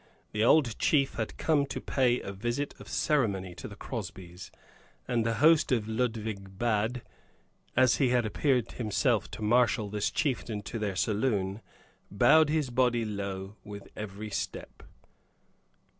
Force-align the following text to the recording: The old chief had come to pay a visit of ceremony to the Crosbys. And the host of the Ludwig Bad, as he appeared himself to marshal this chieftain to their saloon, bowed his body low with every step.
The 0.31 0.43
old 0.43 0.79
chief 0.79 1.13
had 1.13 1.37
come 1.37 1.67
to 1.67 1.79
pay 1.79 2.19
a 2.21 2.33
visit 2.33 2.73
of 2.79 2.87
ceremony 2.87 3.53
to 3.53 3.67
the 3.67 3.75
Crosbys. 3.75 4.49
And 5.07 5.23
the 5.23 5.35
host 5.35 5.71
of 5.71 5.85
the 5.85 5.91
Ludwig 5.93 6.57
Bad, 6.57 7.03
as 7.77 7.97
he 7.97 8.09
appeared 8.11 8.71
himself 8.71 9.29
to 9.29 9.43
marshal 9.43 9.91
this 9.91 10.09
chieftain 10.09 10.63
to 10.63 10.79
their 10.79 10.95
saloon, 10.95 11.61
bowed 12.09 12.49
his 12.49 12.71
body 12.71 13.05
low 13.05 13.57
with 13.63 13.89
every 13.95 14.31
step. 14.31 14.81